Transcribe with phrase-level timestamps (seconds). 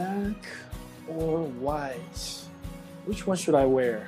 [0.00, 0.46] black
[1.08, 2.20] or white?
[3.06, 4.06] Which one should I wear?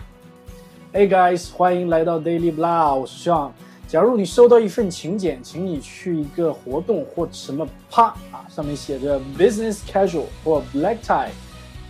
[0.91, 3.51] Hey guys，欢迎来到 Daily Blah，我是 Sean。
[3.87, 11.29] 假如你收到一份请柬，请你去一个活动或什么，啪啊，上面写着 business casual 或 black tie，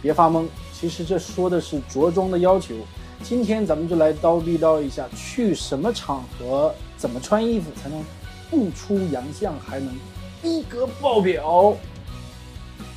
[0.03, 2.75] 别发懵，其实这说的是着装的要求。
[3.23, 8.05] 今天咱们就来叨逼叨一下，去什么场合怎么穿衣服才能
[8.51, 9.95] 不出洋相，还能
[10.43, 11.77] 逼格爆表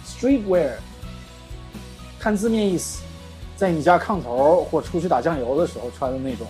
[0.04, 0.78] ？Streetwear，
[2.26, 3.04] 看字面意思，
[3.56, 6.48] 在你家炕头或出去打酱油的时候穿的那种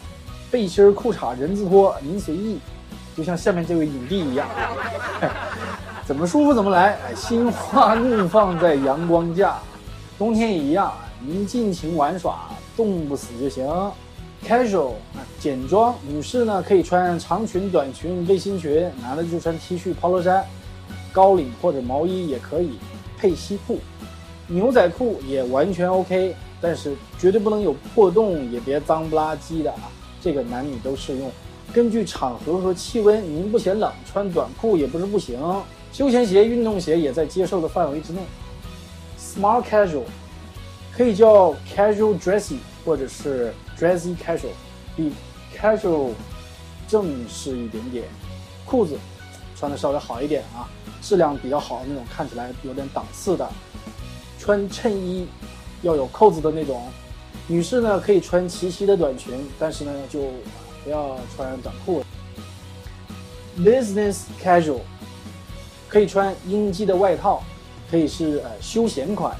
[0.49, 2.59] 背心、裤衩、人字拖，您随意，
[3.13, 4.47] 就像下面这位影帝一样，
[6.07, 9.59] 怎么舒服怎么来，心花怒放在阳光下，
[10.17, 12.39] 冬天也一样，您尽情玩耍。
[12.77, 13.67] 冻不死就行。
[14.47, 14.93] Casual，
[15.41, 20.45] 简装，女士呢可以穿长裙、短裙、背心裙，男的就穿 T 恤、polo 衫，
[21.11, 22.79] 高领或者毛衣也可以，
[23.17, 23.79] 配西裤，
[24.47, 29.89] 牛仔裤也完全 OK，但是绝对不能有破洞，也别脏不拉几的啊。
[30.21, 31.31] 这个男女都适用。
[31.73, 35.39] 根据场合和气温，您不嫌冷，穿短裤也不是不行。
[35.91, 38.21] 休闲鞋、运动鞋也在接受的范围之内。
[39.19, 40.03] Smart Casual。
[40.95, 44.47] 可以叫 casual dressy，或者是 dressy casual，
[44.95, 45.11] 比
[45.53, 46.11] casual
[46.87, 48.05] 正式一点点。
[48.65, 48.97] 裤子
[49.57, 50.69] 穿的稍微好一点啊，
[51.01, 53.45] 质量比较好那种，看起来有点档次的。
[54.45, 55.25] 穿衬衣
[55.81, 56.83] 要有扣子的那种。
[57.47, 60.19] 女士呢可以穿齐膝的短裙，但是呢就
[60.83, 62.03] 不要穿短裤。
[63.57, 64.81] Business casual
[65.89, 67.41] 可以穿应季的外套，
[67.89, 69.35] 可以是呃休闲款。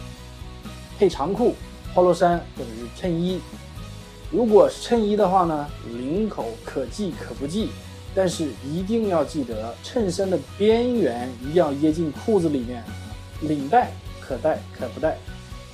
[0.98, 1.54] 配长裤、
[1.94, 3.40] polo 衫或者是衬衣。
[4.32, 7.70] 如果是衬衣的话呢，领口可系可不系，
[8.16, 12.84] 但是一定要记得衬衫的边缘一定要掖进裤子里面。
[13.42, 13.92] 领带
[14.28, 15.18] 可带可不带。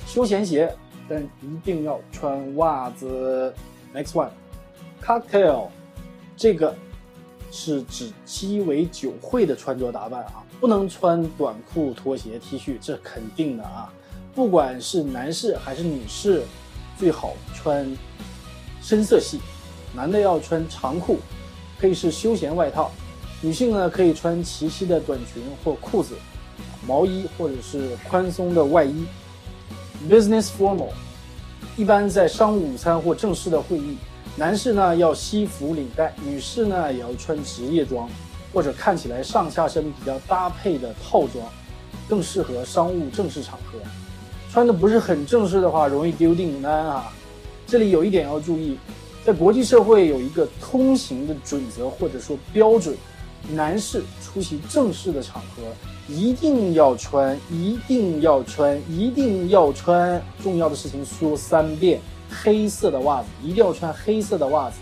[0.06, 0.74] 休闲鞋，
[1.08, 3.54] 但一定要穿袜子。
[3.94, 5.68] Next one，cocktail，
[6.36, 6.74] 这个
[7.50, 13.92] 是指鸡尾酒会的穿着打扮啊，不能穿短裤、拖鞋、T 恤，这肯定的啊。
[14.34, 16.42] 不管是男士还是女士，
[16.98, 17.86] 最好穿
[18.80, 19.40] 深色系。
[19.94, 21.18] 男的要穿长裤，
[21.78, 22.90] 可以是休闲外套；
[23.42, 26.16] 女性呢可以穿齐膝的短裙或裤子、
[26.86, 29.04] 毛衣或者是宽松的外衣。
[30.10, 30.88] Business formal，
[31.76, 33.96] 一般在商务午餐或正式的会议，
[34.36, 38.08] 男士呢要西服领带，女士呢也要穿职业装，
[38.52, 41.46] 或者看起来上下身比较搭配的套装，
[42.08, 43.78] 更适合商务正式场合。
[44.50, 47.12] 穿的不是很正式的话，容易丢订单啊。
[47.64, 48.76] 这里有一点要注意，
[49.24, 52.94] 在国际社会有一个通行的准则或者说标准：
[53.50, 55.62] 男士出席正式的场合，
[56.08, 60.22] 一定要穿，一定要穿，一定要穿。
[60.42, 64.76] 重要的事情说三遍：黑色的袜子一定要穿黑色的袜子，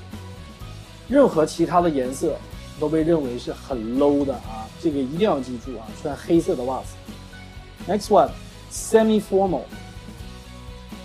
[1.09, 2.37] 任何其他的颜色
[2.78, 4.66] 都被认为是很 low 的啊。
[4.81, 6.94] 这个一定要记住啊，穿黑色的袜子。
[7.91, 8.31] Next one。
[8.72, 9.62] Semi-formal，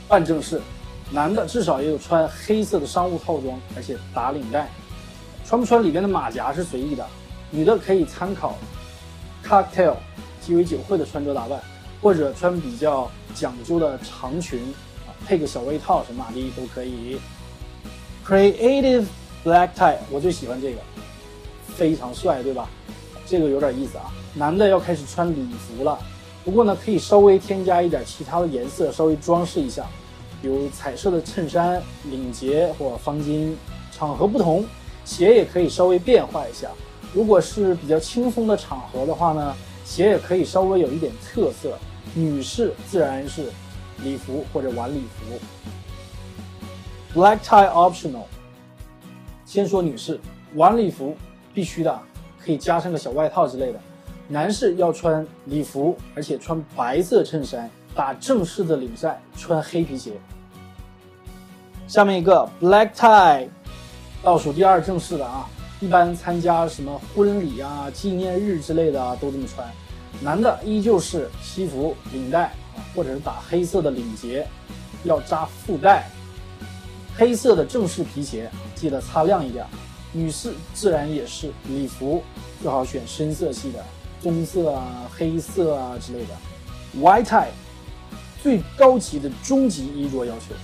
[0.08, 0.62] 半正式，
[1.10, 4.70] 男的至少也有穿黑色的商务套装，而且打领带，
[5.44, 7.04] 穿不穿里面的马甲是随意的。
[7.56, 8.58] 女的可以参考
[9.48, 9.96] cocktail
[10.42, 11.58] 鸡尾酒会的穿着打扮，
[12.02, 14.60] 或者穿比较讲究的长裙
[15.08, 17.18] 啊，配个小外套什么的都可以。
[18.28, 19.06] Creative
[19.46, 20.80] black tie，我最喜欢这个，
[21.78, 22.68] 非常帅，对吧？
[23.26, 25.98] 这个有点意思啊，男的要开始穿礼服了。
[26.44, 29.86] 不过呢，可以稍微添加一点其他的颜色，稍微装饰一下，
[30.42, 33.54] 比如彩色的衬衫、领结或方巾。
[33.92, 34.66] 场合不同，
[35.06, 36.68] 鞋也可以稍微变化一下。
[37.16, 39.56] 如果是比较轻松的场合的话呢，
[39.86, 41.78] 鞋也可以稍微有一点特色。
[42.14, 43.46] 女士自然是
[44.04, 45.40] 礼服或者晚礼服。
[47.18, 48.26] Black tie optional。
[49.46, 50.20] 先说女士，
[50.56, 51.16] 晚礼服
[51.54, 52.00] 必须的，
[52.38, 53.80] 可以加上个小外套之类的。
[54.28, 60.12] 男士要穿礼服，而且穿白色衬衫，打正式的领带，穿黑皮鞋。
[61.88, 63.48] 下面一个 black tie，
[64.22, 65.48] 倒数第二正式的啊，
[65.86, 69.72] 一般参加什么婚礼啊、纪念日之类的啊，都这么穿。
[70.20, 72.46] 男的依旧是西服领带
[72.76, 74.48] 啊，或者是打黑色的领结，
[75.04, 76.10] 要扎腹带。
[77.16, 79.64] 黑色的正式皮鞋，记得擦亮一点。
[80.12, 82.24] 女士自然也是礼服，
[82.64, 83.86] 最好选深色系的。
[84.24, 87.50] 棕色啊、黑色啊之类的，white tie，
[88.42, 90.56] 最高级的终极衣着要求，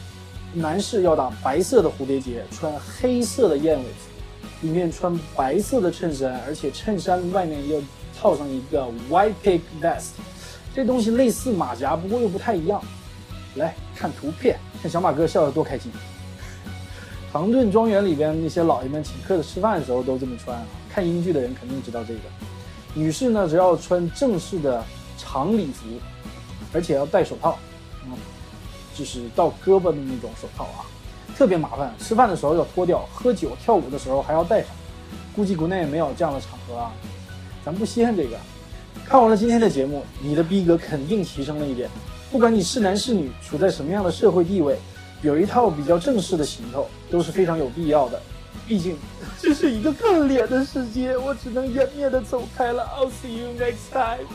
[0.56, 4.11] 男士要打白色的蝴蝶结，穿黑色的燕尾服，
[4.62, 7.82] 里面穿白色的衬衫，而且衬衫外面要
[8.20, 10.12] 套上一个 white pig vest，
[10.74, 12.82] 这东西类似马甲，不过又不太一样。
[13.56, 15.92] 来看图片，看小马哥笑得多开心。
[17.34, 20.64] 唐顿庄园里边那些老爷们请客的吃饭的时候都这么穿啊。
[20.94, 22.20] 看英剧的人肯定知道这个。
[22.94, 24.84] 女士呢，只要穿正式的
[25.18, 25.86] 长礼服，
[26.74, 27.58] 而且要戴手套，
[28.06, 28.12] 嗯，
[28.94, 30.84] 就是到胳膊的那种手套啊，
[31.38, 31.94] 特别麻烦。
[32.00, 34.70] 吃饭的时候要脱掉，喝酒跳舞的时候还要戴上。
[35.36, 36.92] 估计国内没有这样的场合啊，
[37.66, 38.38] 咱不稀罕这个。
[39.06, 41.90] 看完了今天的节目，你的逼格肯定提升了一点。
[42.32, 44.78] 不管你是男是女，处在什么样的社会地位，
[45.22, 48.22] 有一套比较正式的行头都是非常有必要的。
[48.68, 48.98] 毕竟
[49.40, 52.90] 这是一个看脸的世界，我只能湮灭的走开了。
[52.96, 54.28] I'll see you next time.